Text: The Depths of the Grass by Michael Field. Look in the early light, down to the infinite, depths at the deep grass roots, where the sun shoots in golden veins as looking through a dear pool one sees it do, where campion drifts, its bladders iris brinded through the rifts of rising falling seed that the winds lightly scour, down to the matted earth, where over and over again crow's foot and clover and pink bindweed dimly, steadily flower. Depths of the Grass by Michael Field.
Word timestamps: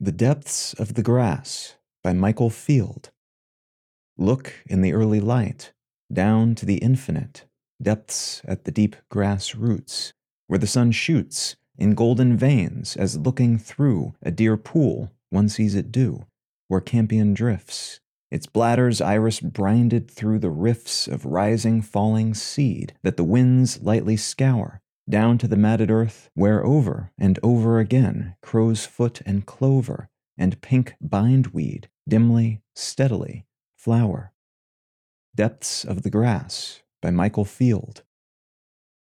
The 0.00 0.12
Depths 0.12 0.74
of 0.74 0.94
the 0.94 1.02
Grass 1.02 1.74
by 2.04 2.12
Michael 2.12 2.50
Field. 2.50 3.10
Look 4.16 4.52
in 4.66 4.80
the 4.80 4.92
early 4.92 5.18
light, 5.18 5.72
down 6.12 6.54
to 6.54 6.64
the 6.64 6.76
infinite, 6.76 7.46
depths 7.82 8.40
at 8.44 8.62
the 8.62 8.70
deep 8.70 8.94
grass 9.08 9.56
roots, 9.56 10.12
where 10.46 10.60
the 10.60 10.68
sun 10.68 10.92
shoots 10.92 11.56
in 11.76 11.96
golden 11.96 12.36
veins 12.36 12.94
as 12.94 13.18
looking 13.18 13.58
through 13.58 14.14
a 14.22 14.30
dear 14.30 14.56
pool 14.56 15.10
one 15.30 15.48
sees 15.48 15.74
it 15.74 15.90
do, 15.90 16.26
where 16.68 16.80
campion 16.80 17.34
drifts, 17.34 17.98
its 18.30 18.46
bladders 18.46 19.00
iris 19.00 19.40
brinded 19.40 20.08
through 20.08 20.38
the 20.38 20.48
rifts 20.48 21.08
of 21.08 21.24
rising 21.24 21.82
falling 21.82 22.34
seed 22.34 22.94
that 23.02 23.16
the 23.16 23.24
winds 23.24 23.82
lightly 23.82 24.16
scour, 24.16 24.80
down 25.08 25.38
to 25.38 25.48
the 25.48 25.56
matted 25.56 25.90
earth, 25.90 26.30
where 26.34 26.64
over 26.64 27.12
and 27.18 27.38
over 27.42 27.78
again 27.78 28.36
crow's 28.42 28.84
foot 28.84 29.20
and 29.24 29.46
clover 29.46 30.08
and 30.36 30.60
pink 30.60 30.94
bindweed 31.00 31.88
dimly, 32.08 32.62
steadily 32.74 33.44
flower. 33.76 34.32
Depths 35.34 35.84
of 35.84 36.02
the 36.02 36.10
Grass 36.10 36.82
by 37.00 37.10
Michael 37.10 37.44
Field. 37.44 38.02